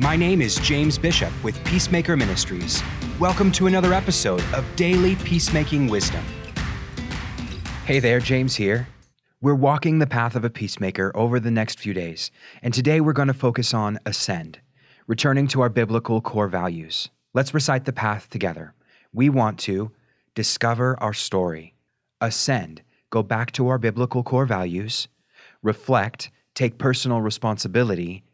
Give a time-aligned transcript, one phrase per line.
[0.00, 2.82] My name is James Bishop with Peacemaker Ministries.
[3.20, 6.24] Welcome to another episode of Daily Peacemaking Wisdom.
[7.86, 8.88] Hey there, James here.
[9.40, 13.12] We're walking the path of a peacemaker over the next few days, and today we're
[13.12, 14.58] going to focus on ascend,
[15.06, 17.10] returning to our biblical core values.
[17.32, 18.74] Let's recite the path together.
[19.12, 19.92] We want to
[20.34, 21.76] discover our story,
[22.20, 25.06] ascend, go back to our biblical core values,
[25.62, 28.24] reflect, take personal responsibility,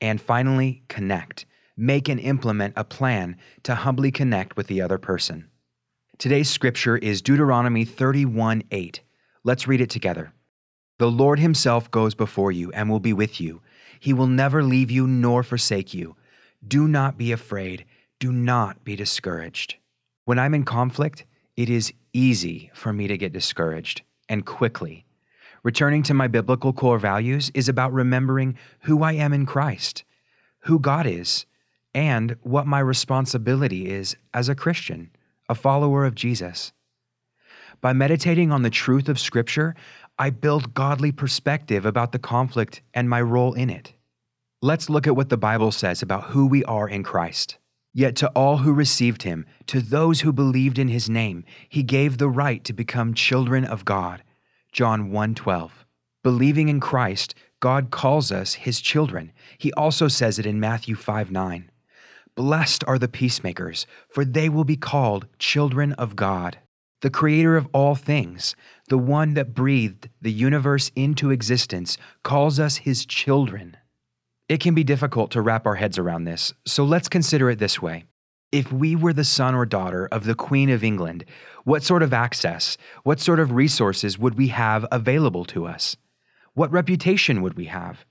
[0.00, 1.46] and finally, connect,
[1.76, 5.48] make and implement a plan to humbly connect with the other person.
[6.18, 9.00] Today's scripture is Deuteronomy 31 8.
[9.44, 10.32] Let's read it together.
[10.98, 13.60] The Lord Himself goes before you and will be with you.
[14.00, 16.16] He will never leave you nor forsake you.
[16.66, 17.84] Do not be afraid.
[18.18, 19.76] Do not be discouraged.
[20.24, 21.24] When I'm in conflict,
[21.56, 25.06] it is easy for me to get discouraged and quickly.
[25.62, 30.04] Returning to my biblical core values is about remembering who I am in Christ,
[30.60, 31.46] who God is,
[31.94, 35.10] and what my responsibility is as a Christian,
[35.48, 36.72] a follower of Jesus.
[37.80, 39.74] By meditating on the truth of Scripture,
[40.18, 43.94] I build godly perspective about the conflict and my role in it.
[44.60, 47.58] Let's look at what the Bible says about who we are in Christ.
[47.94, 52.18] Yet to all who received him, to those who believed in his name, he gave
[52.18, 54.22] the right to become children of God.
[54.72, 55.84] John 1:12.
[56.22, 59.32] Believing in Christ, God calls us his children.
[59.56, 61.70] He also says it in Matthew 5:9.
[62.34, 66.58] Blessed are the peacemakers, for they will be called children of God.
[67.00, 68.54] The creator of all things,
[68.88, 73.76] the one that breathed the universe into existence, calls us his children.
[74.48, 77.82] It can be difficult to wrap our heads around this, so let's consider it this
[77.82, 78.04] way.
[78.50, 81.24] If we were the son or daughter of the Queen of England,
[81.64, 85.96] what sort of access, what sort of resources would we have available to us?
[86.54, 88.06] What reputation would we have?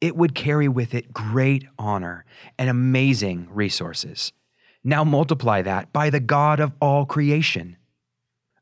[0.00, 2.24] It would carry with it great honor
[2.58, 4.32] and amazing resources.
[4.82, 7.76] Now multiply that by the God of all creation.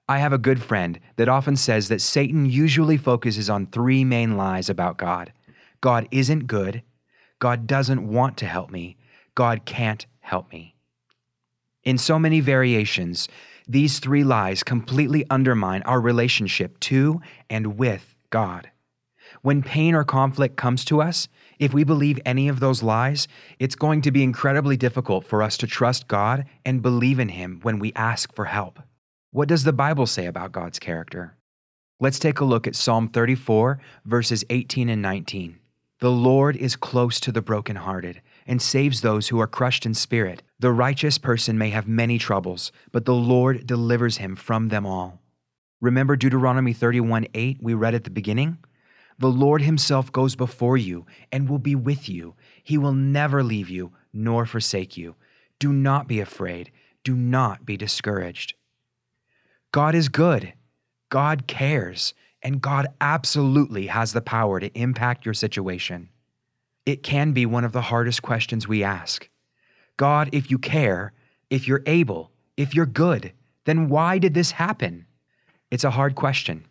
[0.06, 4.36] I have a good friend that often says that Satan usually focuses on three main
[4.36, 5.32] lies about God
[5.80, 6.82] God isn't good,
[7.38, 8.98] God doesn't want to help me,
[9.34, 10.74] God can't help me.
[11.82, 13.28] In so many variations,
[13.66, 18.70] these three lies completely undermine our relationship to and with God.
[19.42, 23.74] When pain or conflict comes to us, if we believe any of those lies, it's
[23.76, 27.78] going to be incredibly difficult for us to trust God and believe in Him when
[27.78, 28.80] we ask for help.
[29.30, 31.36] What does the Bible say about God's character?
[32.00, 35.58] Let's take a look at Psalm 34, verses 18 and 19.
[36.00, 40.42] The Lord is close to the brokenhearted and saves those who are crushed in spirit.
[40.60, 45.22] The righteous person may have many troubles, but the Lord delivers him from them all.
[45.80, 48.58] Remember Deuteronomy 31 8 we read at the beginning?
[49.18, 52.34] The Lord Himself goes before you and will be with you.
[52.62, 55.14] He will never leave you nor forsake you.
[55.58, 56.70] Do not be afraid.
[57.04, 58.52] Do not be discouraged.
[59.72, 60.52] God is good.
[61.08, 66.10] God cares and God absolutely has the power to impact your situation.
[66.84, 69.30] It can be one of the hardest questions we ask.
[70.00, 71.12] God, if you care,
[71.50, 73.34] if you're able, if you're good,
[73.66, 75.04] then why did this happen?
[75.70, 76.64] It's a hard question.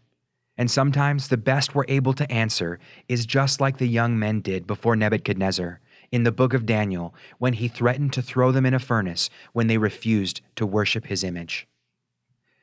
[0.58, 4.66] And sometimes the best we're able to answer is just like the young men did
[4.66, 5.80] before Nebuchadnezzar
[6.12, 9.68] in the book of Daniel when he threatened to throw them in a furnace when
[9.68, 11.68] they refused to worship his image.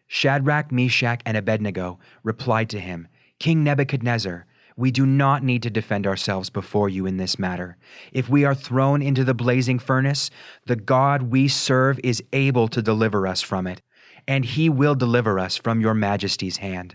[0.09, 3.07] Shadrach, Meshach, and Abednego replied to him,
[3.39, 7.79] King Nebuchadnezzar, we do not need to defend ourselves before you in this matter.
[8.13, 10.31] If we are thrown into the blazing furnace,
[10.67, 13.81] the God we serve is able to deliver us from it,
[14.29, 16.95] and he will deliver us from your majesty's hand.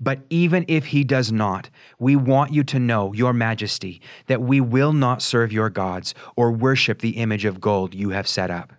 [0.00, 4.60] But even if he does not, we want you to know, your majesty, that we
[4.60, 8.72] will not serve your gods or worship the image of gold you have set up.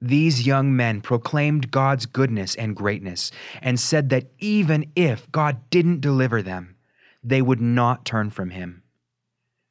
[0.00, 3.30] These young men proclaimed God's goodness and greatness
[3.60, 6.76] and said that even if God didn't deliver them,
[7.22, 8.82] they would not turn from Him.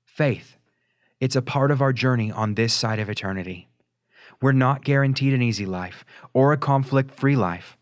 [0.06, 0.58] Faith,
[1.20, 3.70] it's a part of our journey on this side of eternity.
[4.42, 6.04] We're not guaranteed an easy life
[6.34, 7.78] or a conflict free life,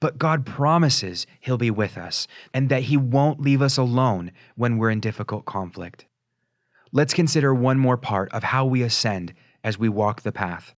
[0.00, 4.76] but God promises He'll be with us and that He won't leave us alone when
[4.76, 6.06] we're in difficult conflict.
[6.92, 10.74] Let's consider one more part of how we ascend as we walk the path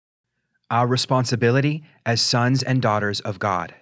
[0.71, 3.75] our responsibility as sons and daughters of God.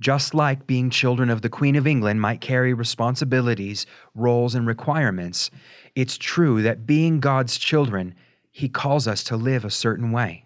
[0.00, 3.84] Just like being children of the Queen of England might carry responsibilities,
[4.14, 5.50] roles, and requirements,
[5.94, 8.14] it's true that being God's children,
[8.52, 10.44] He calls us to live a certain way.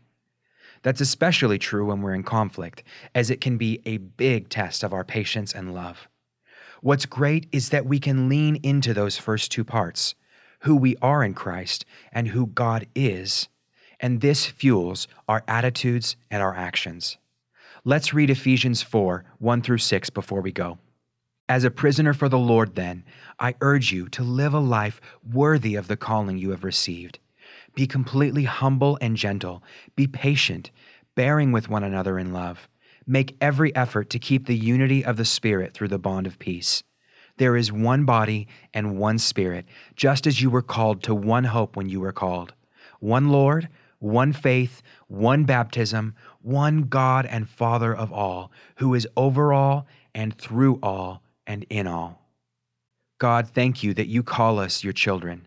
[0.83, 2.83] That's especially true when we're in conflict,
[3.15, 6.09] as it can be a big test of our patience and love.
[6.81, 10.15] What's great is that we can lean into those first two parts
[10.63, 13.49] who we are in Christ, and who God is,
[13.99, 17.19] and this fuels our attitudes and our actions.
[17.85, 20.79] Let's read Ephesians 4 1 through 6 before we go.
[21.49, 23.03] As a prisoner for the Lord, then,
[23.41, 27.19] I urge you to live a life worthy of the calling you have received.
[27.75, 29.65] Be completely humble and gentle.
[29.97, 30.71] Be patient,
[31.17, 32.69] bearing with one another in love.
[33.05, 36.85] Make every effort to keep the unity of the Spirit through the bond of peace.
[37.39, 41.75] There is one body and one Spirit, just as you were called to one hope
[41.75, 42.55] when you were called.
[43.01, 43.69] One Lord,
[44.03, 50.37] one faith, one baptism, one God and Father of all, who is over all and
[50.37, 52.29] through all and in all.
[53.19, 55.47] God, thank you that you call us your children.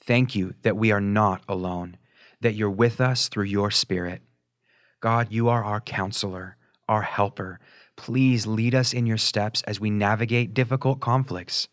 [0.00, 1.96] Thank you that we are not alone,
[2.40, 4.22] that you're with us through your Spirit.
[5.00, 6.56] God, you are our counselor,
[6.88, 7.58] our helper.
[7.96, 11.68] Please lead us in your steps as we navigate difficult conflicts.